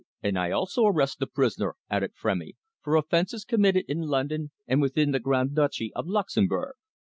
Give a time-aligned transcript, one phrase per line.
[0.23, 5.11] "And I also arrest the prisoner," added Frémy, "for offences committed in London and within
[5.11, 6.73] the Grand Duchy of Luxemburg."